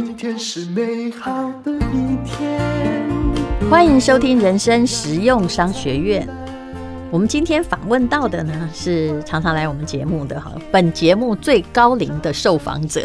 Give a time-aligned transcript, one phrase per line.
[0.00, 2.60] 今天是美好的一天。
[3.68, 6.24] 欢迎收听人生实用商学院。
[7.10, 13.04] 我们今天访问到的呢，是常常来我们节目的哈，本节目最高龄的受访者。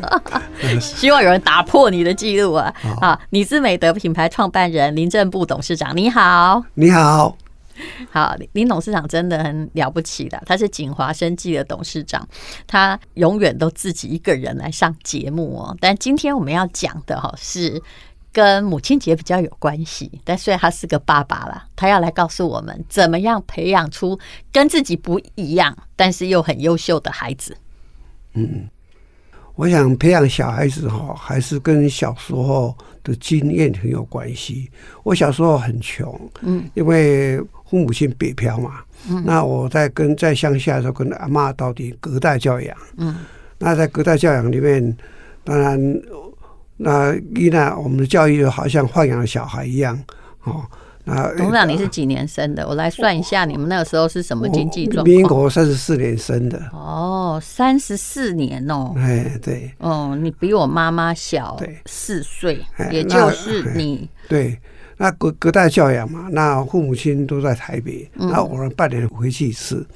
[0.80, 2.72] 希望有人打破你的记录啊！
[3.02, 7.36] 啊，你是美德品牌创办人林正部董事长，你好，你好。
[8.10, 12.26] 好，林董事长真的很了不起的，他是锦华生技的董事长，
[12.66, 15.76] 他永远都自己一个人来上节目哦。
[15.80, 17.82] 但今天我们要讲的哈是
[18.32, 24.18] 跟母亲节比较有关系，但虽然他是个爸爸啦，他要来告诉我们怎么样培养出
[24.52, 27.56] 跟自己不一样，但是又很优秀的孩子。
[28.34, 28.68] 嗯，
[29.56, 34.70] 我想培养小孩子哈，还是跟小时候的经验很有关系。
[35.02, 37.42] 我小时候很穷，嗯，因为。
[37.68, 38.74] 父母亲北漂嘛，
[39.10, 42.76] 嗯、那我在跟在乡下的时候，跟阿嬷到底隔代教养。
[42.96, 43.16] 嗯，
[43.58, 44.96] 那在隔代教养里面，
[45.42, 46.00] 当然，
[46.76, 50.00] 那一呢我们的教育就好像豢养小孩一样。
[50.44, 50.64] 哦，
[51.06, 52.66] 那董事长你是几年生的？
[52.66, 55.04] 我来算一下，你们那个时候是什么经济状况？
[55.04, 56.60] 民国三十四年生的。
[56.72, 58.92] 哦，三十四年哦。
[58.96, 59.70] 哎，对。
[59.78, 64.58] 哦，你比我妈妈小四岁，也就是你对。
[64.98, 69.86] 那隔隔代教养嘛，那父母亲都在台北，那偶尔半年回去一次。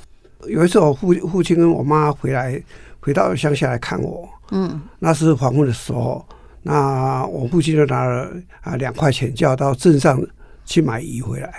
[0.46, 2.62] 有一次我父父亲跟我妈回来，
[3.00, 6.24] 回到乡下来看我，嗯，那是黄昏的时候，
[6.62, 10.22] 那我父亲就拿了啊两块钱，叫到镇上
[10.64, 11.52] 去买鱼回来。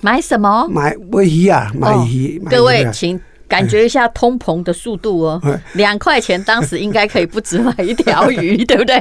[0.00, 0.68] 买什么？
[0.68, 2.38] 买鮪鱼啊，买鱼。
[2.50, 5.60] 各位，请感觉一下通膨的速度哦。
[5.74, 9.00] 两块钱当时应该可以不止买一条鱼， 对不对？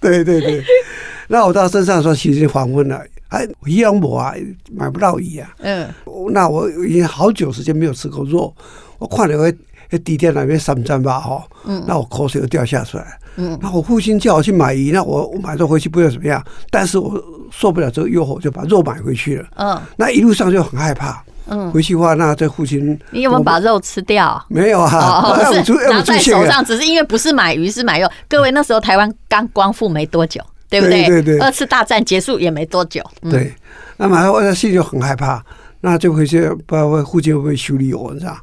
[0.00, 0.64] 对对对对。
[1.28, 3.02] 那我到镇上的时候，其实黄昏了。
[3.28, 4.34] 哎，一样我啊，
[4.70, 5.50] 买不到鱼啊。
[5.58, 5.88] 嗯，
[6.30, 8.54] 那我已经好久时间没有吃过肉，
[8.98, 9.50] 我看了会
[9.90, 11.42] 会第一天那边三站吧哈。
[11.64, 13.18] 嗯，那我口水又掉下出来。
[13.36, 19.46] 嗯，那我父亲叫我去买鱼，那我我买了回去不知道怎么样，但是我受不了这个诱惑，就把肉买回去了。
[19.56, 21.22] 嗯，那一路上就很害怕。
[21.46, 24.42] 嗯，回去的话，那这父亲，你有没有把肉吃掉？
[24.48, 28.08] 没有啊， 是拿在手上，只是因为不是买鱼，是买肉。
[28.28, 30.40] 各位那时候台湾刚光复没多久。
[30.70, 31.06] 对不对？
[31.06, 33.00] 对对对，二次大战结束也没多久。
[33.22, 33.54] 嗯、对，
[33.96, 35.40] 那马上我的心里就很害怕，
[35.82, 38.36] 那就回去不知道父亲会不会修理我，你知道？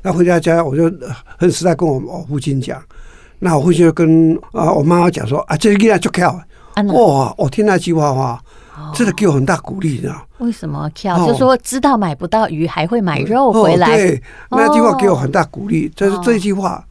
[0.00, 0.90] 那回家家我就
[1.36, 2.82] 很实在跟我我父亲讲，
[3.44, 6.40] 那我回去就跟啊我妈妈讲说啊，这个囡仔就巧，
[6.94, 8.42] 哇，我听那句话话，
[8.94, 10.26] 真的给我很大鼓励，你知道？
[10.38, 11.22] 为什么巧？
[11.22, 13.92] 哦、就说知道买不到鱼，还会买肉回来。
[13.92, 16.82] 哦、对，那句话给我很大鼓励，就是这句话，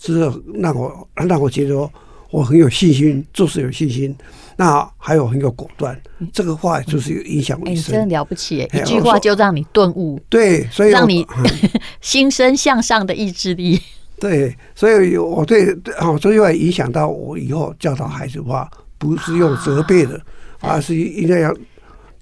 [0.00, 0.20] 是
[0.54, 1.88] 让我让我觉得。
[2.32, 4.14] 我很有信心，做事有信心，
[4.54, 6.00] 那还有很有果断。
[6.32, 7.92] 这个话就是有影响我一生。
[7.92, 10.16] 真的了不起，一句话就让你顿悟。
[10.28, 11.26] 对，所以让你
[12.00, 13.82] 心生向上的意志力。
[14.20, 20.20] 对，所以我对哦，这句话影响到我以后教导孩子的话，不是用责备的，
[20.60, 21.52] 而是应该要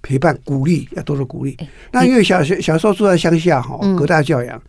[0.01, 1.57] 陪伴、鼓励，要多多鼓励。
[1.91, 4.63] 那因为小学小时候住在乡下哈，隔代教养，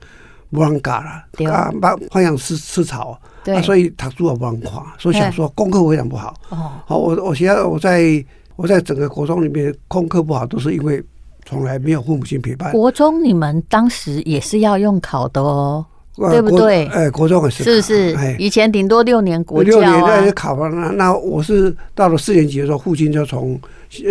[0.50, 3.18] 不让嘎啦，啊，把放养吃吃草。
[3.42, 6.36] 对、啊，所以他读也不让垮，所以小时候功课非常不好。
[6.50, 8.26] 哦，好，我我现在我在
[8.58, 11.02] 我在整个国中里面功课不好，都是因为
[11.46, 12.72] 从来没有父母亲陪伴。
[12.74, 15.86] 国中你们当时也是要用考的哦，
[16.30, 16.86] 对不对？
[16.88, 18.16] 哎，国中也是，是是。
[18.18, 23.60] 哎，以前顶多六年国教、啊、六年那考完了，那我是到了四年级的时候，父亲就从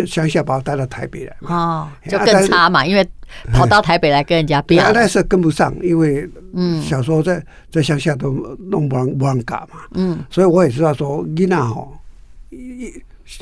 [0.07, 1.35] 乡下把我带到台北来。
[1.41, 3.07] 哦，就更差嘛，因为。
[3.53, 7.39] 跑到台北来跟人家比，那是跟不上，因为嗯，小时候在
[7.71, 8.31] 在乡下都
[8.71, 11.93] 弄不让不让搞嘛，嗯，所以我也知道说，囡仔吼，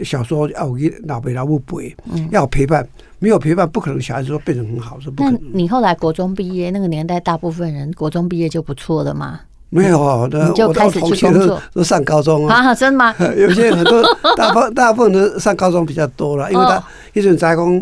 [0.04, 1.96] 小时候要给老爸老母陪，
[2.32, 2.86] 要陪伴，
[3.20, 5.40] 没有陪伴不可能小孩子说变成很好，是不可能。
[5.54, 9.40] 你后来国中毕业，那个年代大部分人国中毕业就不错了嘛？
[9.70, 12.74] 没有啊，我就开始去工作，都上高中啊？
[12.74, 13.14] 真的吗？
[13.38, 14.02] 有些很多
[14.38, 16.84] 大部大部分都上高中比较多了，因为他
[17.14, 17.82] 一种在工。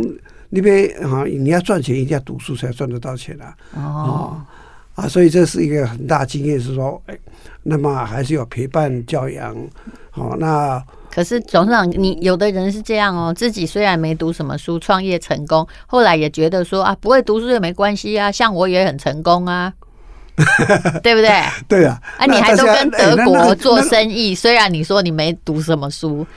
[0.51, 3.53] 那边啊，你要赚钱，一定要读书才赚得到钱啊！
[3.75, 4.41] 哦，
[4.93, 7.17] 啊，所以这是一个很大经验，是说，哎，
[7.63, 9.53] 那么还是有陪伴教养。
[10.11, 10.81] 好，那
[11.15, 19.71] 可是董事长，你有的人是这样哦，自己虽然没读什么书，创业成功，后来也觉得说啊，不会读书也没关系啊，像我也很成功啊，
[21.01, 21.29] 对不对？
[21.69, 26.27] 对啊，啊，你还都跟德国做生意，虽然你说你没读什么书，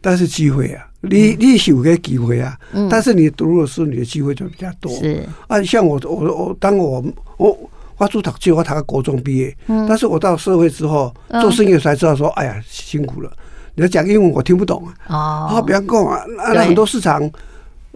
[0.00, 0.84] 但是机会啊。
[1.00, 4.92] 你你是有个机会啊，嗯、但是你读的书，你的机会就比较多。
[4.96, 7.00] 是啊，像我我我，当我
[7.36, 7.56] 我
[7.96, 13.32] 我做读书，我读到国中毕业，嗯、但是我到社会之后做生意才知道说，哎呀辛苦了。
[13.78, 14.92] 你要讲英文，我听不懂啊。
[15.06, 17.30] 哦，啊，比方讲啊，那很多市场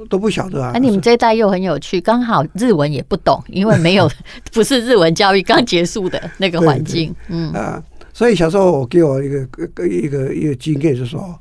[0.08, 0.70] 都不晓得啊。
[0.73, 4.08] 那、啊、你们这一代又很有趣，刚好日文也不懂，因为没有
[4.55, 7.12] 不是日文教育刚结束的那个环境。
[7.26, 7.82] 嗯啊。
[8.12, 9.40] 所以小时候我给我一个
[9.88, 11.37] 一个一个经验，就是说，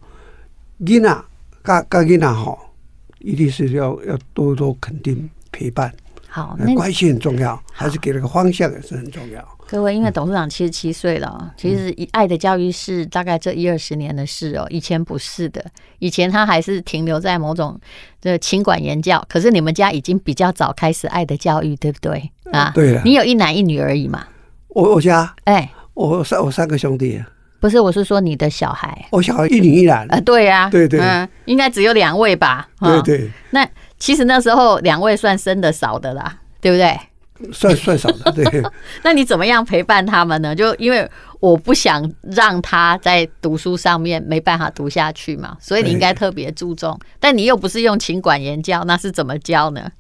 [0.84, 1.24] 囡仔
[1.62, 2.74] 嘎嘎囡仔好，
[3.20, 5.94] 一定是要要多多肯定陪伴。
[6.34, 9.46] 好，那关系很重要，还是给了个方向也是很重要。
[9.68, 15.62] 各位，因为董事长七十七岁了，嗯、其实爱的教育是大概这一二十年的事哦，以前不是的，
[16.00, 17.78] 以前他还是停留在某种
[18.22, 22.32] 的勤管严教，可是你们家已经比较早开始爱的教育，对不对？
[22.54, 22.72] 啊？
[22.74, 24.26] 对了，你有一男一女而已嘛？
[24.70, 25.36] 我我家？
[25.44, 27.22] 哎，我三我三个兄弟，
[27.60, 30.10] 不是，我是说你的小孩，我小孩一女一男。
[30.10, 32.70] 啊，对呀、啊，对对，嗯，应该只有两位吧？
[32.80, 33.68] 对对，那
[34.02, 36.40] 其实那时候两位算生的少的啦。
[36.64, 37.52] 对不对？
[37.52, 38.64] 算算少的，对。
[39.04, 40.56] 那你怎么样陪伴他们呢？
[40.56, 41.10] 就因为
[41.40, 46.96] 我不想让他在读书上面没办法读下去嘛，所以你应该特别注重。
[47.20, 49.92] 但你又不是用情管严教，那是怎么教呢？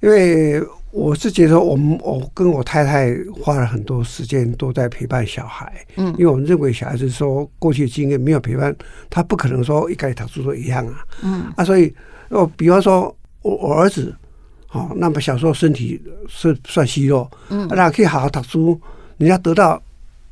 [0.00, 5.72] 因为我是觉得，我们我跟我太太花了很多时间都在陪伴小孩。
[5.96, 8.76] 嗯，因为我们认为小孩子说过去经验没有陪伴，
[9.08, 10.96] 他不可能说一开始读书都一样啊。
[11.22, 11.94] 嗯啊，所以
[12.28, 14.14] 我比方说我我儿子。
[14.72, 15.98] 哦，那么小时候身体
[16.28, 18.78] 是算虚弱，嗯，那可以好好读书。
[19.16, 19.82] 人家得到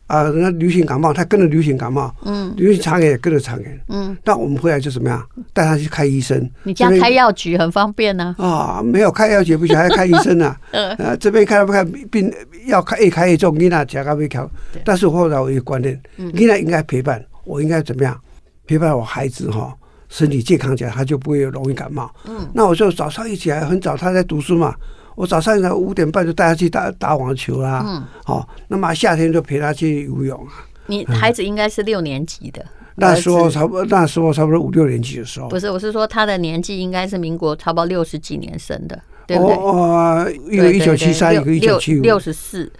[0.08, 4.14] 啊，人家流行感冒，他跟着流行感冒，嗯，流行肠炎也跟着肠炎，嗯。
[4.25, 5.26] 那我们回来就怎么样？
[5.55, 6.49] 带他去看医生。
[6.64, 8.37] 你家开药局很方便呢。
[8.38, 10.55] 啊，没有开药局不行，还要看医生呢。
[10.70, 12.31] 呃，这边看不看病，
[12.67, 14.49] 要开越开越重，你那加个胃口。
[14.85, 18.20] 但是后来我有观念，你那应该陪伴，我应该怎么样
[18.67, 19.75] 陪伴我孩子哈？
[20.08, 22.11] 身体健康起来，他就不会有容易感冒。
[22.26, 24.75] 嗯，那我就早上一起来很早，他在读书嘛。
[25.14, 27.82] 我早上五点半就带他去打打网球啦。
[27.87, 30.67] 嗯，好，那么夏天就陪他去游泳啊。
[30.87, 32.64] 你孩子应该是六年级的，
[32.97, 35.49] 那时候差不多，那时候差不多五六年级的时候。
[35.49, 39.55] 不是，我是说他的年纪应该是民国差不多六十几年生的，对不对？
[39.55, 42.70] 哦，一个一九七三，一个一九七五，六十四。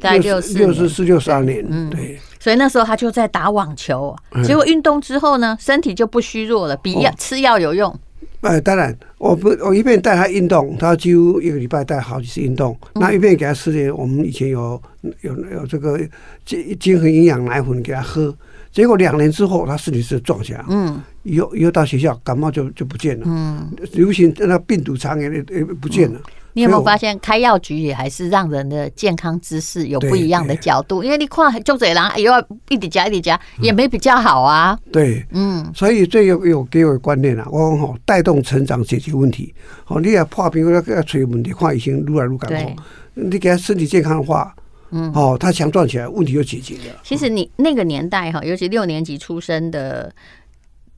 [0.00, 7.96] 在六十六十四六十二年，嗯，对，所以那时候他就在打网球，结果运动之后呢，身体就不虚弱了，比药吃药有用。
[8.40, 14.82] 哎，当然，我不我一边带他运动，他几乎一个礼拜带好几次运动，那一边给他吃点，我们以前有
[15.20, 15.96] 有有这个
[16.44, 18.34] 精精神营养奶粉给他喝，
[18.72, 26.20] 结果两年之后他身体是壮强，嗯，以后以后到学校感冒就就不见了，嗯，流行那病毒肠炎也也不见了。
[26.54, 31.02] 你有没有发现，开药局也还是让人的健康知识有不一样的角度？
[31.02, 34.78] 因为你看就嘴狼，又要一直加一直加，也没比较好啊。
[34.92, 39.54] 对，嗯，所以这有有给我观念啊，我讲吼，带动成长，解决问题。
[39.84, 42.76] 好，你也破病，要要处理问题，看医生愈来愈感冒。
[43.14, 44.54] 你给他身体健康的话，
[44.90, 47.00] 嗯，哦，他强壮起来，问题就解决了。
[47.02, 50.12] 其实你那个年代哈，尤其六年级出生的。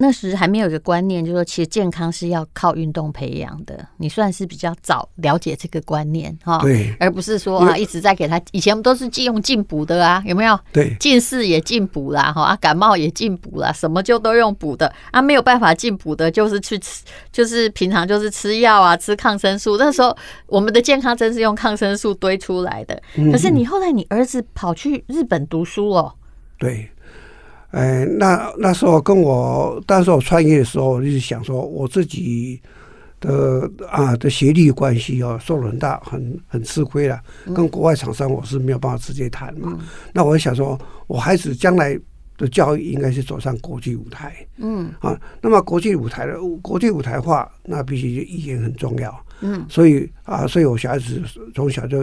[0.05, 3.89] 那时还没有一个观念，就是说其实健康是要靠运动培养的。
[3.97, 8.39] 你算是比较早了解这个观念哈，对，而不是说啊一直在给他。
[8.53, 10.61] 以前我们都是借用进补的啊，有没有？
[10.75, 17.03] 对，近视也进补啦，哈啊，感冒也进补啦，什么就都用补的啊，没有办法进补的，就是去吃，
[17.33, 19.79] 就是平常就是吃药啊，吃抗生素。
[19.79, 20.15] 那时候
[20.47, 23.03] 我们的健康真是用抗生素堆出来的。
[23.33, 26.13] 可是你后来你儿子跑去日本读书哦，
[26.59, 26.91] 对。
[27.75, 32.61] 哎，那那时候跟我，当时我创业的时候，我就想说，我自己
[33.19, 37.21] 的啊的学历关系哦，受了很大，很很吃亏了。
[37.53, 39.77] 跟国外厂商我是没有办法直接谈嘛。
[40.13, 40.79] 那我想说，
[41.09, 41.99] 我孩子将来
[42.39, 44.47] 的教育应该是走上国际舞台。
[44.59, 49.13] 嗯，啊，那么国际舞台的国际舞台化，那必须语言很重要。
[49.47, 51.23] 嗯，所以啊，所以我小孩子
[51.55, 52.03] 从小就，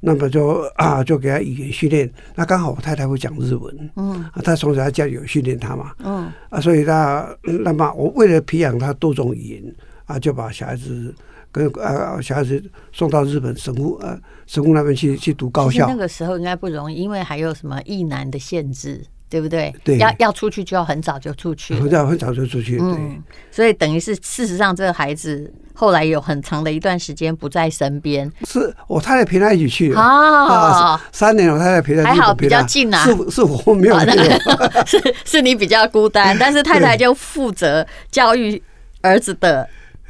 [0.00, 2.10] 那么就啊，就给他语言训练。
[2.34, 7.34] 那刚好我太太会讲日文，嗯，啊，他从小在家里有训练他嘛，嗯，啊，所以他
[7.64, 11.14] 那么我为了培养他多种语言，啊，就把小孩子
[11.50, 15.88] 跟啊小孩子送到日本神户呃神户那边去去读高校。
[15.88, 19.02] 那个时候应该不容易，因为还有什么意难的限制。
[19.32, 19.74] 对不对？
[19.82, 22.76] 对，要要出去就要很早就出去，很早很早就出去。
[22.76, 28.30] 对，所以等于是事实上，这个孩子后来有很长的一段时间不在身边。
[28.44, 33.02] 是我太太陪他一起去啊，三年我太太陪他，还好比较近啊。
[33.06, 33.98] 是是我没有，
[34.84, 38.62] 是是你比较孤单，但是太太就负责教育
[39.00, 39.66] 儿子的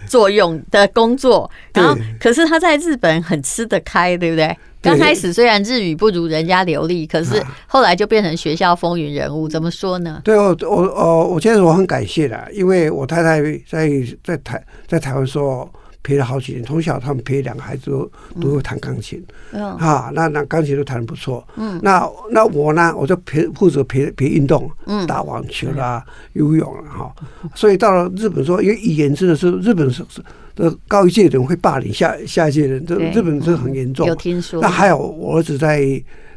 [0.08, 1.48] 作用的工作。
[1.74, 4.58] 然后，可是他在日本很吃得开，对不对？
[4.82, 9.48] 刚开始虽然日语不如人家流利，可是后来就变成学校风云人物。
[9.48, 10.20] 怎么说呢？
[10.24, 13.88] 对我我我我觉得我很感谢的，因为我太太在
[14.24, 15.70] 在台在台湾说
[16.02, 18.10] 陪了好几年，从小他们陪两个孩子都
[18.40, 27.14] 都会弹钢琴，嗯，啊，那那钢琴都弹得不错，嗯，那那我呢，我就陪负责陪陪运动，嗯，打网球啦，游泳啦，哈，
[27.54, 30.20] 所以到了日本说，因为语言真的是日本是是。
[30.54, 34.06] 的高一届的人会霸凌下下一届人，这日本这很严重。
[34.06, 34.60] 有听说？
[34.60, 35.80] 那还有我儿子在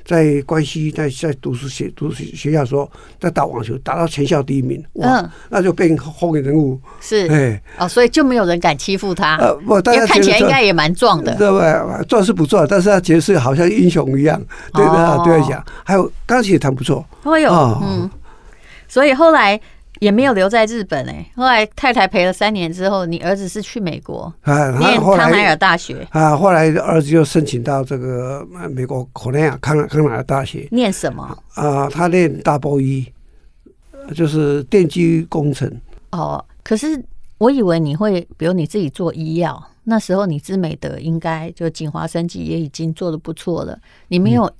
[0.05, 6.79] 在关西在在读书学读书学校的时候，在打网球打到全校第一名，哇，嗯、那就变后面人物。
[7.01, 9.35] 是，哎，哦，所以就没有人敢欺负他。
[9.37, 12.05] 呃，不，大家看起来应该也蛮壮的，对不对？
[12.07, 14.39] 壮是不壮，但是他角色好像英雄一样，
[14.73, 15.65] 对的，哦、对讲。
[15.83, 17.03] 还有钢琴也弹不错。
[17.23, 18.09] 会有，哦、嗯，
[18.87, 19.59] 所以后来。
[19.99, 26.35] 也没有留在日本哎，后来太太陪了三年之后，你儿子是去美国啊，念康奈尔大学啊。
[26.35, 31.89] 后来儿子就申请到这个美国可奈尔康康奈尔大学念什么啊？
[31.89, 33.11] 他念 Double E，
[34.13, 35.71] 就是电机工程。
[36.11, 37.03] 哦，可是
[37.37, 44.53] 我以为你会，比如你自己做医药，那时候你知美德应该就锦华生技也已经做的不错了，你没有、嗯。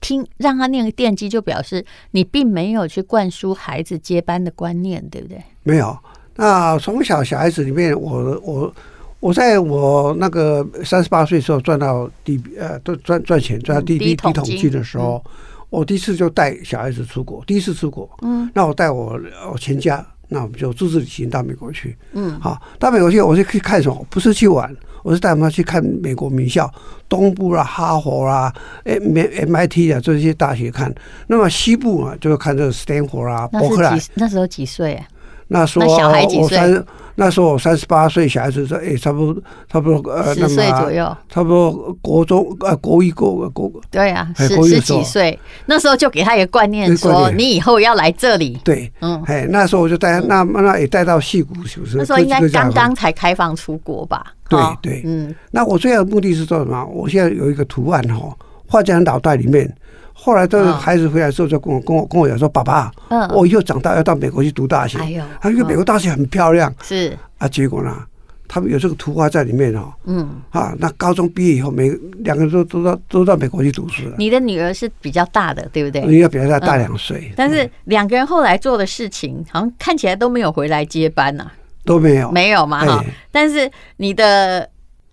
[0.00, 5.42] 听让他念个电机，就表示你并没有去灌输孩子接班的观念，对不对？
[5.62, 5.96] 没有。
[6.36, 8.74] 那从小小孩子里面，我我
[9.18, 15.20] 我在我那个三十八岁的时候赚到第呃都赚赚钱赚到第第一桶金的时候，
[15.68, 18.08] 我第一次就带小孩子出国，第一次出国。
[18.22, 18.48] 嗯。
[18.54, 19.18] 那我带我
[19.52, 21.96] 我全家，那我们就自助旅行到美国去。
[22.12, 22.38] 嗯。
[22.38, 24.06] 好，到美国去，我就去看什么？
[24.08, 24.72] 不是去玩。
[25.08, 26.70] 我是带他们去看美国名校，
[27.08, 28.52] 东部啦、哈佛啦、
[28.84, 30.94] M M I T 啊这些大学看。
[31.28, 34.02] 那么西部啊，就是看这个斯坦福啦、伯克利。
[34.12, 35.06] 那时候几岁啊？
[35.48, 43.72] 那时候我三，那时候我三十八岁，小孩子说，哎，差不多，差不多呃，十岁左右，差不多国中呃，国一国国。
[43.90, 48.58] 对啊，十十几岁，那时候就给他一个观念，说你以后要来这里。
[48.62, 51.96] 对，嗯，哎，那时候我就带，那那也带到戏谷，是不是？
[51.96, 54.34] 那时候应该刚刚才开放出国吧？
[54.48, 55.34] 对对，嗯。
[55.50, 56.84] 那我最要的目的是做什么？
[56.92, 58.36] 我现在有一个图案哈，
[58.66, 59.74] 画在脑袋里面。
[60.20, 64.98] 后来这个孩子回来之后，就跟我跟我跟我讲说：“爸爸，嗯我以后长大要到美国去读大学。”
[65.40, 66.74] 他因为美国大学很漂亮。
[66.82, 67.96] 是啊，结果呢，
[68.48, 69.92] 他们有这个图画在里面哦。
[70.06, 74.16] 嗯啊，那高中毕业以后，每两个人都都到都到美国去读书了。
[74.18, 76.02] 你的女儿是比较大的，对不对？
[76.04, 77.32] 女儿比较大两岁。
[77.36, 81.46] 但是两个人后来做的事情，好像看起来都没有回来接班呐，
[81.84, 83.04] 都没有，没有嘛哈。
[83.30, 84.68] 但是你的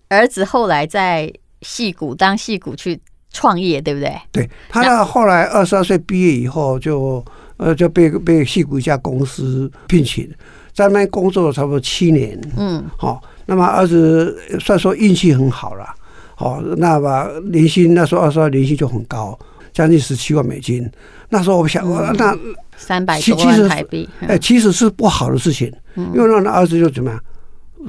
[0.08, 1.32] 儿子后来在
[1.62, 3.00] 戏谷当戏谷去。
[3.32, 4.14] 创业对不对？
[4.32, 7.24] 对，他到，后来二十二岁毕业以后就
[7.58, 10.26] 呃就被被戏谷一家公司聘请，
[10.72, 12.40] 在那边工作了差不多七年。
[12.56, 15.86] 嗯，好，那么儿子算说运气很好了，
[16.34, 19.38] 好，那么年薪那时候二十二年薪就很高，
[19.72, 20.90] 将近十七万美金。
[21.28, 22.38] 那时候我想，嗯、那
[22.76, 27.20] 三百多万台币，哎，其实是不好的事情，嗯、因为那那儿子就怎么样，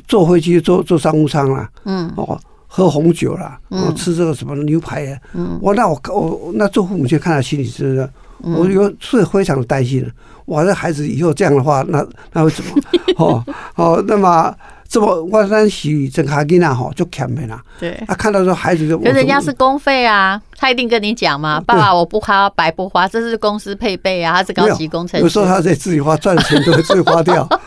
[0.08, 2.38] 坐飞机坐坐商务舱了，嗯，哦。
[2.68, 5.20] 喝红酒啦，我吃这个什么牛排呀？
[5.62, 8.10] 我那我我那做父母亲看到心里是不是？
[8.56, 10.12] 我有是非常的担心的。
[10.46, 12.72] 我这孩子以后这样的话，那那会怎么？
[13.18, 13.44] 哦
[13.76, 14.56] 哦，那么
[14.88, 17.60] 这么我山西真卡吉娜哈就欠没了。
[17.80, 25.24] 对，他看到说孩子就，可人家是公费啊，他一定跟你讲嘛，爸爸我不花白不花，这是公司配备啊，他是高级工程师。
[25.24, 27.48] 有时候他在自己花赚钱都会自己花掉。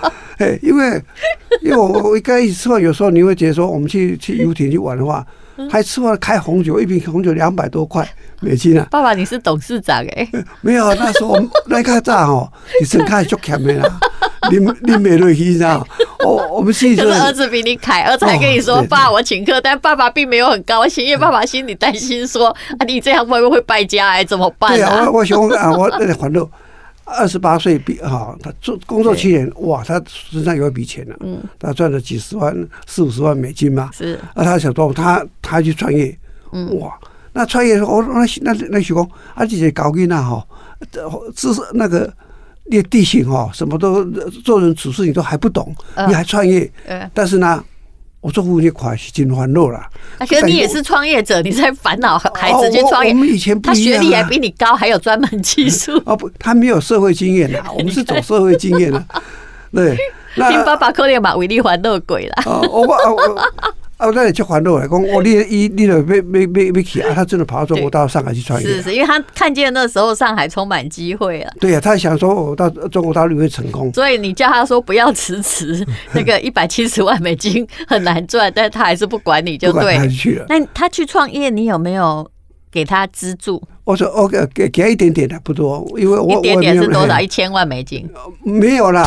[0.41, 1.01] 哎，因为
[1.63, 5.25] 因为我我一开始吃饭，有时候你会觉得说，我们去去游艇去玩的话，
[5.71, 8.09] 还吃饭开红酒，一瓶红酒两百多块
[8.41, 8.87] 美金啊！
[8.91, 10.29] 爸爸，你是董事长哎？
[10.63, 14.01] 没有，那时候那个账哦，你真看就看没了，
[14.51, 15.83] 你你没瑞气呐？
[16.25, 24.25] 我我们心里就是儿子比你凯，儿子还跟你说爸，我请客，但爸爸并没有很高兴，因为爸爸心里担心说啊，你这样会不会败家哎？
[24.25, 24.73] 怎么办？
[24.73, 26.49] 对啊，我我想啊，我那还都。
[27.19, 32.55] 二十八岁比哈，他做工作七年，哇，他身上有一笔钱了，嗯，他赚了几十万、
[32.87, 34.19] 四五十万美金嘛，是。
[34.35, 36.17] 那他想做，他他去创业，
[36.53, 36.99] 嗯，哇，
[37.33, 40.47] 那创业我那那那许工，而且搞给那哈，
[41.35, 42.13] 知识那个
[42.67, 44.05] 那地形哦，什么都
[44.45, 45.75] 做人处事你都还不懂，
[46.09, 46.71] 你还创业，
[47.13, 47.63] 但是呢。
[48.21, 49.81] 我做父母快是真烦恼了。
[50.19, 53.13] 可是你也是创业者，你在烦恼孩子去创业。
[53.13, 56.01] 我们以前他学历还比你高，还有专门技术。
[56.05, 59.03] 哦不，他没有社会经验的， 我们是走社会经验的。
[59.73, 59.97] 对，
[60.35, 62.43] 听爸爸可能把维力还乐鬼了。
[62.45, 63.51] 哦，我我。
[64.01, 67.13] 啊，那你就还路来讲，我你你你了没没没没去啊？
[67.15, 68.67] 他真的跑到中国到上海去创业。
[68.67, 71.53] 是是，因为他看见那时候上海充满机会了。
[71.61, 73.93] 对呀，他想说我到中国大陆会成功。
[73.93, 79.99] 所以你叫他说不要辞职， 那个一百七十万美金很难赚，但他还是不管你就对。
[80.49, 82.27] 那他去创业，你有没有
[82.73, 83.63] 给他资助？
[83.85, 87.21] 我说 OK，给给他一点点的，不多，因为我一点点是多少？
[87.21, 88.09] 一千万美金？
[88.45, 89.07] 没有啦。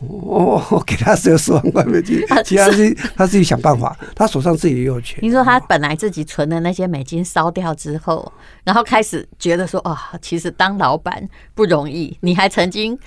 [0.00, 3.96] 我我给他只有四万块美金，其他是他自己想办法。
[4.14, 5.18] 他手上自己也有钱。
[5.22, 8.32] 你说他本来自己存的那些美金烧掉之后，
[8.64, 12.16] 然后开始觉得说，哦，其实当老板不容易。
[12.20, 12.98] 你还曾经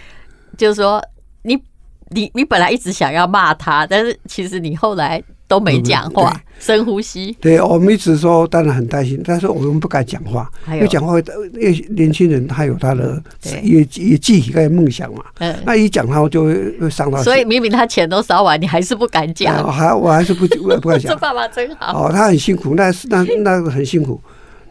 [0.57, 1.03] 就是说，
[1.41, 1.55] 你
[2.09, 5.23] 你你本来一直想要骂他，但是其实你后来。
[5.53, 7.31] 都没讲话，深呼吸。
[7.39, 13.21] 对，我们一直说，当然很担心，但是我们不敢讲话，因为讲话会，因为年轻人他有他的
[13.61, 15.23] 也也具体的梦想嘛。
[15.37, 17.21] 嗯，那一讲他就会会伤到。
[17.21, 19.55] 所以明明他钱都烧完，你还是不敢讲。
[19.71, 21.11] 还我还是不我不敢讲。
[21.13, 22.07] 这爸爸真好。
[22.07, 24.19] 哦，他很辛苦，那是那那个很辛苦。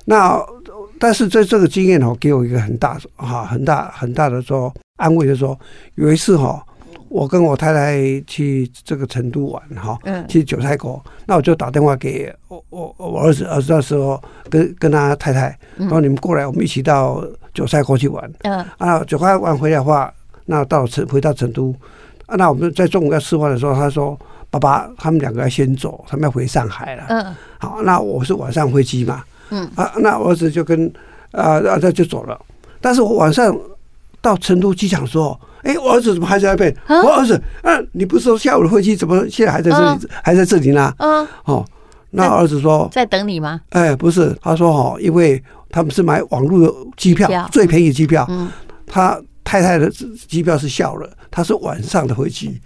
[0.07, 0.37] 那
[0.99, 5.57] 但是在这个经验哦，给我一个很大哈很大很大的说安慰，就是说
[5.95, 6.61] 有一次哈，
[7.13, 18.33] 我跟我太太去这个成都玩哈，去九寨沟，那我就打电话给我我我儿子，儿子那时候跟跟他太太，然后你们过来，我们一起到九寨沟去玩。
[18.45, 20.11] 嗯，啊，九寨沟玩回来的话，
[20.47, 21.75] 那到成回到成都，
[22.25, 27.05] 啊，那我们在中午要吃饭的时候，他说爸爸他们两个要先走，他们要回上海了。
[27.11, 29.23] 嗯，好，那我是晚上飞机嘛。
[29.51, 30.91] 嗯啊，那我儿子就跟
[31.33, 32.41] 啊啊他就走了，
[32.81, 33.55] 但是我晚上
[34.23, 36.75] 到成都机场说，哎，我儿子怎么还在那边？
[36.89, 40.95] 我儿子，嗯，你不是说下午的飞机怎么现在还在这里，还在这里呢？
[40.99, 41.63] 嗯，哦，
[42.11, 43.61] 那儿子说在等你吗？
[43.71, 48.25] 哎，不是，他说哦，因为他们是买网络的机票，最便宜的机票。
[48.31, 48.49] 嗯，
[48.87, 49.91] 他太太的
[50.29, 52.61] 机票是下午的，他是晚上的飞机。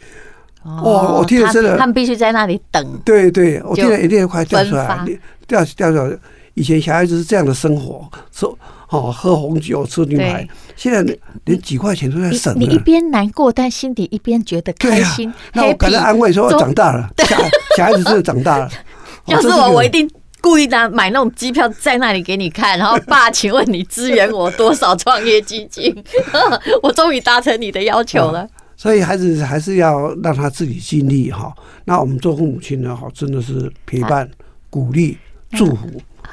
[0.62, 3.00] 哦，我听了真的，他们必须在那里等。
[3.04, 5.06] 对对，我听了一定快掉出来，
[5.46, 6.18] 掉掉出来。
[6.54, 12.54] 以前小孩子是这样的生活，说哦喝红酒吃牛排，现在连几块钱都在省。
[12.58, 15.32] 你一边难过，但心底一边觉得开心。
[15.52, 17.36] 那我可能安慰，说长大了，小
[17.76, 18.70] 小孩子真的长大了。
[19.26, 20.08] 要是我，我一定
[20.40, 25.92] 故意拿买那种机票在那里给你看，然后爸，请问你支援我多少创业基金？
[26.82, 28.48] 我终于达成你的要求了。
[28.76, 31.52] 所以孩子还是要让他自己尽力哈。
[31.86, 34.30] 那我们做父母亲的哈，真的是陪伴、
[34.70, 35.18] 鼓励、
[35.52, 35.88] 祝福。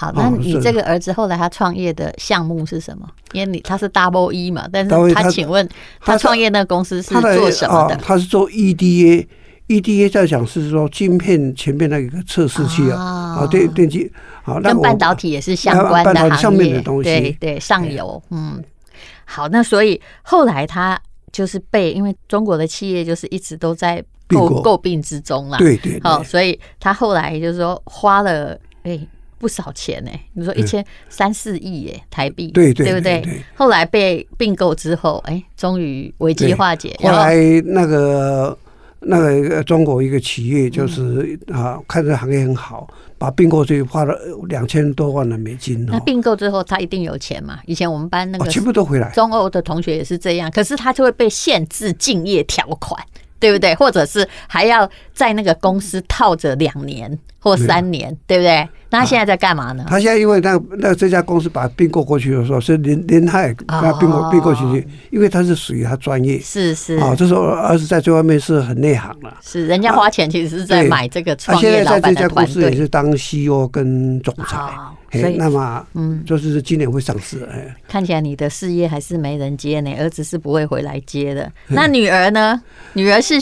[0.05, 3.07] 好，那你这个儿子后来他创业的项目是什么？
[3.31, 5.67] 因为你他是 Double E 嘛，但是他请问
[6.00, 7.95] 他创业那个公司是做什么的？
[7.98, 13.48] 他是做 EDA，EDA 在讲是说晶片前面那个测试器啊，啊。
[13.48, 14.12] 电电机，
[14.43, 18.63] 好，跟半导体也是相关的行业，对对，上游，嗯，
[19.25, 21.00] 好，那所以后来他
[21.31, 29.00] 就是被，因为中国的企业就是一直都在诟诟病之中啦，对对，好，所以他后来就是说花了哎。
[29.44, 33.44] 不少钱呢，你说一千三四亿耶台币，对对，对不对？
[33.56, 36.96] 后来被并购之后，哎，终于危机化解。
[37.01, 38.58] 后来那个
[39.01, 45.86] 那个中国一个企业就是啊，看这行业很好，把并购就花了两千多万的美金。
[45.88, 47.60] 那并购之后，他一定有钱嘛？
[47.66, 53.06] 以前我们班那个全部都回来，中欧的同学也是这样，可是他就会被限制竞业条款。
[53.44, 53.75] 对不对？
[53.75, 58.66] 或者是还要在那个公司套着两年或三年，对，不对？
[58.90, 59.84] 那他现在在干嘛呢？
[59.90, 69.38] 他现在因为那那这家公司把他并购过去的时候，是连连他也跟他并购并购进去，因为他是属于他专业，是是啊，这时候儿子在这方面是很内行了。
[69.42, 72.14] 是人家花钱其实是在买这个创业老板的团队。
[72.14, 74.58] 他现在在这家公司也是当 CEO 跟总裁。
[75.13, 77.47] 所以，那么，嗯，就是今年会上市。
[77.51, 81.51] 哎，看起来你的事业还是没人接呢，儿子是不会回来接的。
[81.67, 82.59] 那女儿呢？
[82.93, 83.35] 女儿是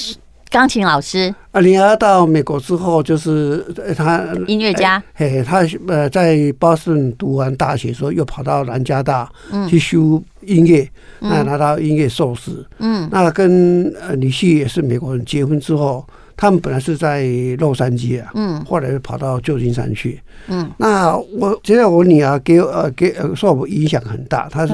[0.50, 1.34] 钢琴老师。
[1.52, 5.02] 啊，女儿到美国之后，就是她音乐家。
[5.14, 9.32] 嘿，她呃在波士顿读完大学，时候又跑到南加大
[9.70, 10.86] 去修音乐，
[11.20, 12.52] 那拿到音乐硕士。
[12.80, 16.06] 嗯，那跟呃女婿也是美国人结婚之后。
[16.42, 17.24] 他们本来是在
[17.60, 24.74] 洛杉矶啊，嗯，后来跑到旧金山去，嗯，那我觉得我女儿给呃给呃受我影响很大，她是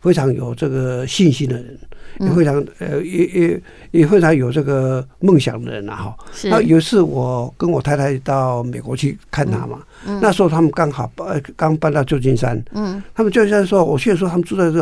[0.00, 1.76] 非常有这个信心的人，
[2.20, 6.16] 也非常呃也也也非常有这个梦想的人呐哈。
[6.44, 14.80] 那有一次我跟我太太到美国去看她嘛，嗯那时候他们刚好搬刚搬到旧金山，嗯，他们旧金山说，我去的时候他们住在这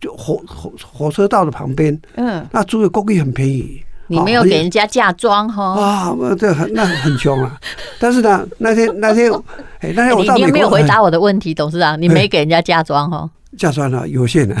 [0.00, 3.80] 就火火火车道的旁边，嗯，那租的公寓很便宜。
[4.08, 5.80] 你没有给人家嫁妆哈？
[5.80, 7.56] 啊，这很那很穷啊！
[8.00, 9.30] 但是呢，那天那天，
[9.80, 13.28] 哎，那天我到美国，你没有回答我的问题，董事长，你没给人家嫁妆哈？
[13.56, 14.54] 嫁妆了，有限的，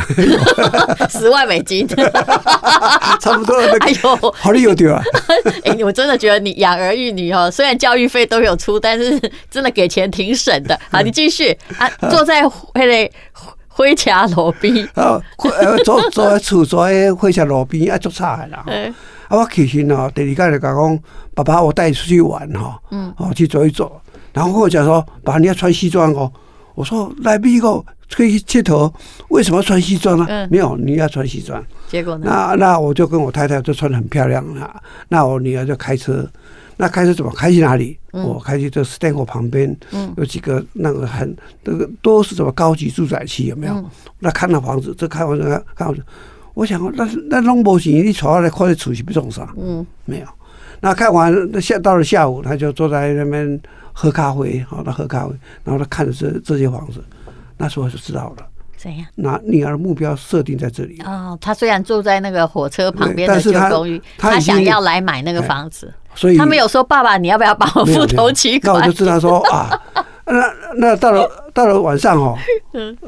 [1.10, 1.86] 十万美金，
[3.20, 3.56] 差不多。
[3.80, 5.02] 哎呦，好利有丢啊！
[5.64, 10.78] 哎，我真的觉得你养儿育女哈，虽然教育费都有出，但是真的给钱挺省的。
[10.90, 12.42] 好，你继续啊，坐在
[12.74, 13.10] 那里。
[13.68, 15.22] 回家路边啊，
[15.84, 18.64] 坐坐在厝坐在灰墙路边啊，做菜啦。
[19.28, 20.98] 啊，我起身哦，第二天就讲，
[21.34, 24.00] 爸爸，我带你出去玩哈，嗯，哦，去走一走。
[24.32, 26.30] 然后我讲说，爸爸，你要穿西装哦。
[26.74, 28.92] 我说来美国可以去街头，
[29.28, 30.26] 为什么要穿西装呢？
[30.28, 31.62] 嗯，没有，你要穿西装。
[31.88, 32.24] 结果呢？
[32.26, 34.80] 那那我就跟我太太就穿的很漂亮啊。
[35.08, 36.28] 那我女儿就开车。
[36.80, 37.98] 那开车怎么开去哪里？
[38.12, 39.76] 我开去这 Stanford 旁边，
[40.16, 43.84] 有几个那个很那个都是什么高级住宅区有没有？
[44.20, 45.42] 那看到房子，这看房子
[45.74, 46.00] 看房子，
[46.58, 49.48] 我想那那拢无钱，你坐下来看的厝是不重啥？
[49.56, 50.26] 嗯，没有。
[50.80, 53.60] 那看完下到了下午，他就坐在那边
[53.92, 57.00] 喝咖啡，好，他喝咖啡，然后他看着这这些房子，
[57.58, 58.44] 那时候就知道了。
[58.76, 59.06] 怎样？
[59.14, 61.00] 那女儿的目标设定在这里。
[61.04, 68.74] 哦，他虽然住在那个火车旁边的旧公寓，他想要来买那个房子，所以他没有说爸爸，你要不要帮我付头期款？
[68.74, 69.70] 那我就知道说 啊，
[70.24, 72.36] 那那到了到了晚上哦，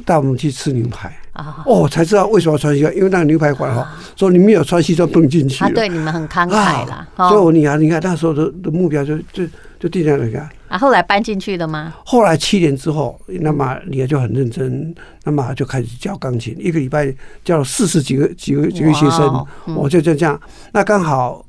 [0.07, 5.59] 带我们去吃牛排啊，哦，才知道为什么要穿西装，因为那个牛排馆哈，说你没有穿西装不能进去。
[5.59, 9.45] 他对你们很慷慨啦，所以我女儿你看那时候的的目标就就
[9.79, 10.40] 就定在那个。
[10.69, 11.93] 啊，后来搬进去了吗？
[12.05, 17.12] 后来七年之后，那么女儿就很认真，那么就开始教钢琴，一个礼拜
[17.45, 20.40] 教了四十几个几个几个学生，我就就这样。
[20.73, 21.45] 那刚好，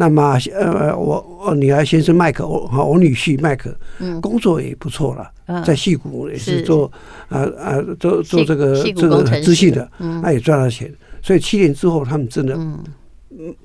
[0.00, 4.18] 那么呃，我我女儿先生麦克，我我女婿麦克，嗯。
[4.22, 6.90] 工作也不错了，在戏谷也是做
[7.28, 10.18] 呃呃做做这个这个资讯的，嗯。
[10.22, 10.90] 那也赚了钱。
[11.20, 12.58] 所以七年之后，他们真的。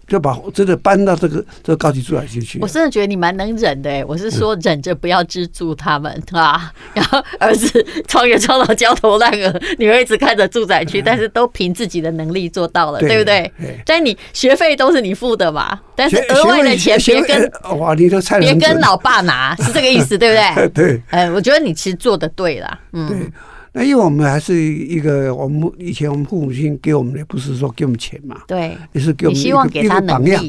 [0.08, 2.60] 就把真的搬到这个这个高级住宅区去。
[2.62, 6.71] 我真的觉得你蛮能忍的哎，我是说忍着不要资助他们啊。
[6.93, 13.51] 然后儿子创业创到焦头烂额，女儿一直看着住宅区，但是都凭自己的能力做到了，对不对？
[13.86, 18.08] 但你学费都是你付的嘛，但是额外的钱别跟哇，你
[18.39, 20.69] 别跟老爸拿，是这个意思，对不对？
[20.73, 21.01] 对。
[21.10, 23.32] 哎，我觉得你其实做的对啦，嗯。
[23.77, 30.41] 那因为我们还是一个，我们以前我们父母亲给我们的不是说给我们钱嘛，对，也是给我们一个一个榜样。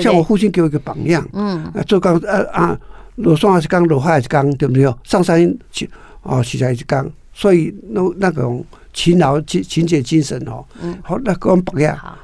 [0.00, 2.80] 像我父亲给我一个榜样，嗯，啊做钢啊啊，
[3.16, 4.90] 落山还是钢，落海还是钢，对不对？
[5.04, 5.90] 上山去
[6.22, 8.64] 哦，起来是钢，所以那那种
[8.94, 11.94] 勤劳勤勤俭精神哦，嗯，好，那给我们榜样。
[11.96, 12.16] 好，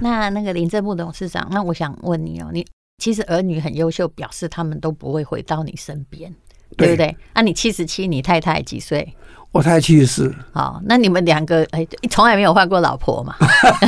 [0.00, 2.66] 那那个林正木董事长，那我想问你哦，你
[2.98, 6.34] 其实儿女很优秀，表示他们都不会回到你身边，
[6.76, 7.16] 对不对？
[7.34, 9.14] 那你七十七，你太太几岁？
[9.52, 10.32] 我才七十四。
[10.52, 13.34] 好，那你们两个哎，从来没有换过老婆嘛？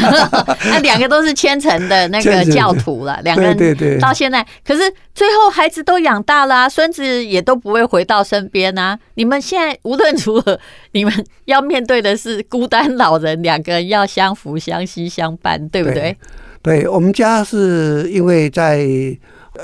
[0.67, 4.83] 那两个都是虔诚的那个教徒了，两个人到现在，可是
[5.15, 8.99] 最后孩子都养大了，孙子也都不会回到身边啊。
[9.15, 10.59] 你们现在无论如何，
[10.91, 16.17] 你们要面对的是孤单老人，两个人要相扶、相惜、相伴，对不对？
[16.61, 18.79] 对，对我们家是因为在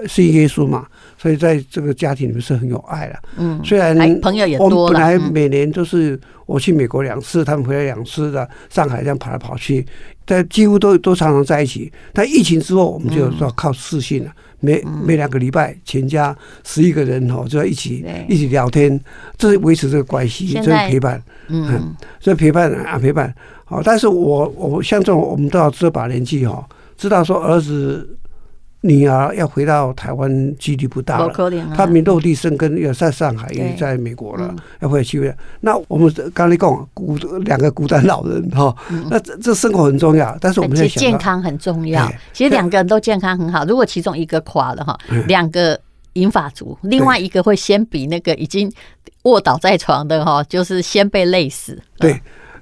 [0.07, 0.87] 信耶稣嘛。
[1.19, 3.19] 所以在这个家庭里面是很有爱的。
[3.37, 4.77] 嗯，虽然朋友也多了。
[4.77, 9.85] 我们本来每年都是我去美国两次，他们回来两次的，上海这样跑来跑去，
[10.25, 11.93] 但几乎都都常常在一起。
[12.13, 18.99] 但疫情之后，我们就说靠视讯了，每每两个礼拜，全家十一个人哦，就要一起一起聊天，
[19.37, 21.21] 这是维持这个关系，这是陪伴。
[21.49, 23.35] 嗯，所以陪伴啊陪伴。
[23.65, 26.65] 好，但是我我像这种，我们都要这把年纪哈，
[26.97, 28.09] 知道说儿子。
[28.83, 31.33] 女儿要回到台湾几率不大了，
[31.77, 35.35] 他们落地生根，也在上海，也在美国了，要回去。
[35.61, 38.73] 那我们刚才讲孤两个孤单老人哈，
[39.11, 42.09] 那这这生活很重要，但是我们现在健康很重要。
[42.33, 45.77] 其实两个人都健康很好，如果其中一个垮了哈，两个
[46.13, 48.73] 银发族，另外一个会先比那个已经
[49.25, 51.77] 卧倒在床的哈，就是先被累死。
[51.99, 52.13] 对，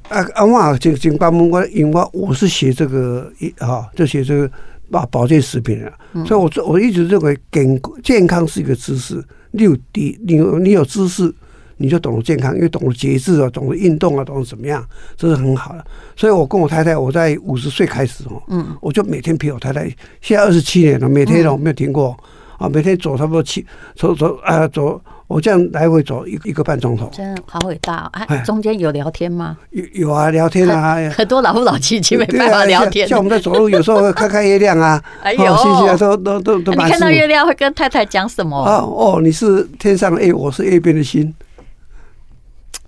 [0.08, 4.50] 啊啊，我这这关门我因为我我是写这个一哈，就写这个。
[4.90, 5.92] 保保健食品啊，
[6.26, 9.22] 所以我我一直认为健健康是一个知识。
[9.50, 11.32] 你有底，你有你有知识，
[11.78, 15.84] 你就懂得健康，因为懂得节制啊，懂得运动啊，懂得怎么样，这是很好的。
[16.14, 19.84] 所以我跟我太太，我在五十岁开始哦，嗯，我就每天陪我太太，
[20.20, 22.16] 现在二十七年了，每天都没有停过
[22.58, 25.00] 啊，每天走差不多七走走啊走。
[25.28, 28.24] 我这样来回走一一个半钟头，真的好伟大啊！
[28.28, 29.58] 哎，中间有聊天吗？
[29.70, 33.08] 有有啊，聊天啊，很多老夫老妻其实 没办法聊天。
[33.08, 36.72] 像我们在走路，有时候 会看看月亮啊，哎呦，都都都都。
[36.72, 38.56] 你看到月亮会跟太太讲什么？
[38.56, 41.34] 哦，你是天上的 A，我是 A 边的星。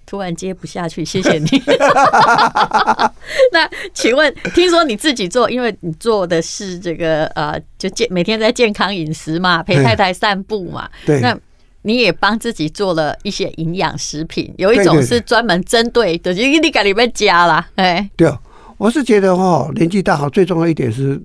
[0.06, 1.46] 突然接不下去，谢谢你。
[3.52, 11.36] 那请问，听说你自己做，因为你做的是这个呃，就健每天在健康饮食嘛，陪太太散步嘛，对，那。
[11.82, 17.66] 你也帮自己做了一些营养食品，有一种是专门针对的，就你给里面加啦。
[17.76, 18.30] 哎，对，
[18.76, 21.20] 我是觉得哈，年纪大好最重要一点是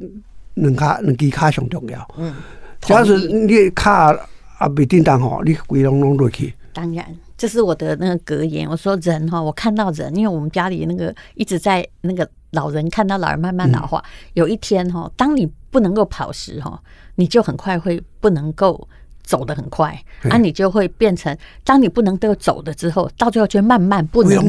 [0.54, 2.08] 能卡能给卡上重要。
[2.18, 2.34] 嗯，
[2.82, 4.16] 只要是你卡
[4.60, 6.54] 啊没叮当哈，你鬼拢拢落去。
[6.72, 7.04] 当然，
[7.36, 8.70] 这是我的那个格言。
[8.70, 16.80] 我说人哈，我看到人，因为我们家里那个一直在那个老人看到老人慢慢老化，嗯、有一天哈，当你不能够跑时哈，
[17.16, 18.88] 你就很快会不能够。
[19.24, 19.98] 走得很快，
[20.30, 24.46] 啊，你就会变成，当你不能够走的之后，到最后就慢慢不能。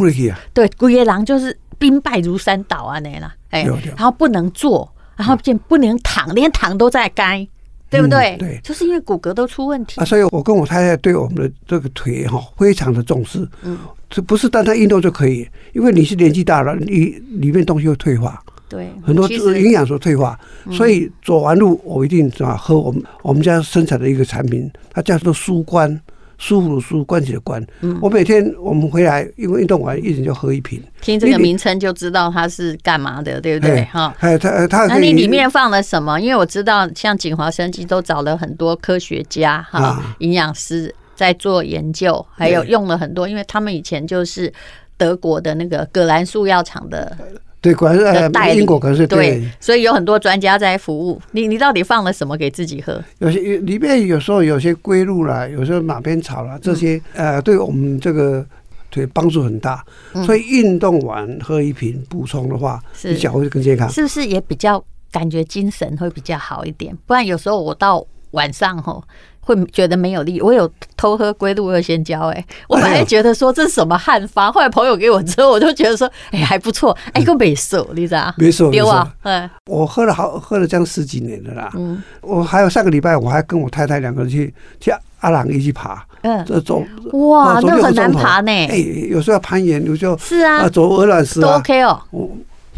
[0.52, 3.62] 对，龟爷郎就是兵败如山倒啊，那啦，哎，
[3.96, 7.46] 然后不能坐，然后就不能躺，连躺都在该，
[7.88, 8.36] 对不对？
[8.38, 10.04] 对，就是因为骨骼都出问题啊。
[10.04, 13.78] 所以我跟我太太对我们的这个腿哈非常的重视，嗯，
[14.10, 17.06] 这不是单单运动就可以，因为你是年纪大了，你
[17.38, 18.42] 里面东西会退化。
[18.68, 20.38] 对，很多营养所退化，
[20.72, 26.00] 所以走完路我一定啊喝我们我们家生产的一个产品，它叫做舒关。
[26.36, 27.64] 舒服的舒，关节的关。
[27.80, 30.82] 嗯，我每天我们回来，因为运动完，一人就喝一瓶。
[31.00, 33.84] 听这个名称就知道它是干嘛的，对不对？
[33.84, 34.84] 哈，哎，它它。
[34.86, 36.20] 那你里面放了什么？
[36.20, 44.52] 因为我知道，像锦华生机都找了很多科学家哈，营养师在做研究，还有用了很多，因为他们以前就是
[44.98, 47.16] 德国的那个葛兰素药厂的。
[47.64, 51.18] 对，果然是呃，英国可能是对，对，所以有很多专家在服务。
[51.30, 53.02] 你你到底放了什么给自己喝？
[53.20, 58.44] 有些里面有时候有些龟鹿啦，有时候马鞭草啦，这些呃，对我们这个
[58.90, 59.82] 腿帮助很大。
[60.26, 63.88] 所以运动完喝一瓶补充的话，你脚会更健康。
[63.88, 66.94] 是不是也比较感觉精神会比较好一点？
[67.06, 69.02] 不然有时候我到晚上吼。
[69.44, 70.40] 会觉得没有力。
[70.40, 78.34] 我有偷喝龟鹿二仙胶，哎， 我本来觉得说这是什么汉方，后来朋友给我之后，我就觉得说，哎，还不错， 哎，个没瘦，你知道？
[78.38, 79.06] 没瘦，没瘦。
[79.22, 81.70] 嗯，我喝了好，喝了将十几年了啦。
[81.74, 86.04] 嗯，我还有上个礼拜，我还跟我太太两个人去去阿朗一起爬。
[86.22, 88.50] 嗯，这走哇，那很难爬呢。
[88.50, 88.76] 哎，
[89.10, 92.00] 有时候要攀岩，有时候是啊，走鹅卵石都 OK 哦。
[92.10, 92.30] 我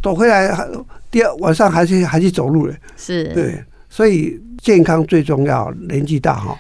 [0.03, 0.67] 走回来还
[1.11, 2.77] 第二晚上还去还去走路嘞。
[2.97, 3.65] 是，对。
[3.97, 6.55] 所以健康最重要，年纪大哈，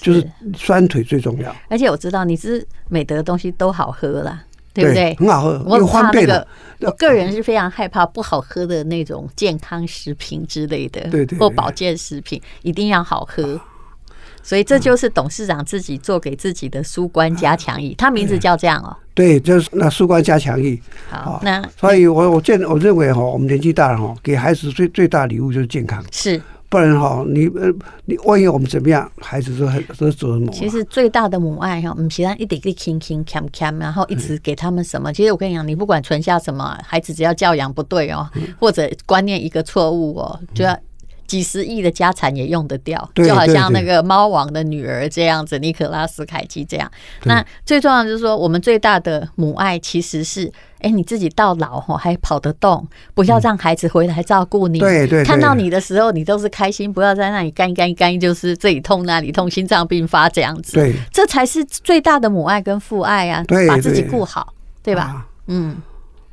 [0.00, 1.54] 就是酸腿最重要。
[1.68, 4.42] 而且我知道你是美德的东西都好喝啦，
[4.74, 5.14] 对不对？
[5.14, 6.44] 很好喝，我怕那个，
[6.80, 13.60] 我个人是非常害怕不好喝的那种健康食品之类的，对对，或保健食品一定要好喝。
[14.42, 18.96] 所以这就是董事长自己做给自己的舒关加强液，他名字叫这样哦。
[19.14, 20.76] 对，就是那舒关加强液。
[21.08, 26.04] 好，那所以我我见我认为哈，我们年纪大了哈，给孩子最最大礼物就是健康。
[26.10, 26.42] 是。
[26.70, 27.70] 不然哈，你呃，
[28.06, 30.48] 你万一我们怎么样，孩子都很都折磨。
[30.50, 35.12] 其实最大的母爱哈，我们其他一点一点轻轻钳钳，然后一直给他们什么。
[35.12, 38.26] 其实我跟你讲，你不管存下什么，孩子只要教养不对哦，
[38.58, 40.74] 或者观念一个错误哦，就要。
[41.26, 46.90] 几十亿的家产也用得掉，就好像那个猫王的女儿这样子，尼可拉斯凯奇这样。
[47.22, 50.50] 那最重要的就是说，我们最大的母爱其实是，
[50.82, 54.78] 哎，你自己到老吼还跑得动，不要让孩子回来照顾你。
[54.78, 60.74] 对对，看到你的时候你都是开心，不要在那里干干干，就是这里痛那里痛，心脏病发这样子。
[60.74, 63.44] 对，这才是最大的母爱跟父爱啊！
[63.68, 65.26] 把自己顾好，对吧？
[65.46, 65.76] 嗯。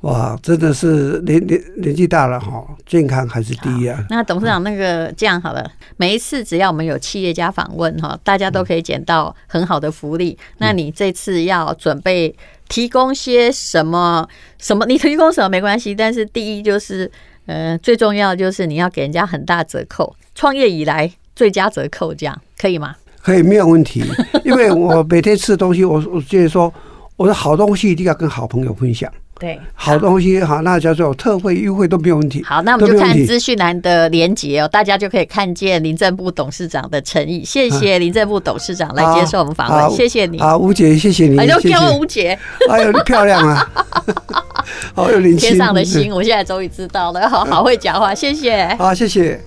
[0.02, 4.06] 哇，真的是年年年纪大了哈，健康还是第一啊。
[4.12, 10.38] 那董事长，那个这样好了，每一次只要我们有企业家访问哈，大家都可以捡到很好的福利。
[10.60, 12.34] 那你这次要准备
[12.70, 14.28] 提供些什么？
[14.60, 14.86] 什么？
[14.86, 17.12] 你提供什么没关系，但是第一就是，
[17.48, 22.96] 呃，最重要就是你要给人家很大折扣，创业以来最佳折扣，这样可以吗？
[23.24, 24.04] 可以，没有问题。
[24.46, 26.72] 因为我每天吃的东西，我我就是说，
[27.16, 29.12] 我的好东西一定要跟好朋友分享。
[29.40, 32.44] 对，好东西好，那叫做特惠优惠都没有问题。
[32.44, 37.44] 好，那我们就看资讯栏的连结哦，大家就可以看见林政部董事长的诚意。
[37.46, 40.40] 谢谢林政部董事长来接受我们访问，谢谢你。
[40.40, 42.38] 啊，吴姐，谢谢你，哎呦，叫我吴姐，
[42.70, 43.70] 哎呦，漂亮啊，
[44.96, 49.40] 好有灵气，天上的星，我现在终于知道了，好好会讲话，谢谢，好，谢谢。